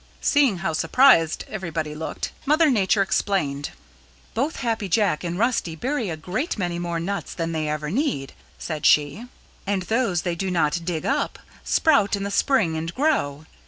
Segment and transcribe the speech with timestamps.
[0.19, 3.69] Seeing how surprised everybody looked, Mother Nature explained.
[4.33, 8.33] "Both Happy Jack and Rusty bury a great many more nuts than they ever need,"
[8.57, 9.27] said she,
[9.67, 13.45] "and those they do not dig up sprout in the spring and grow.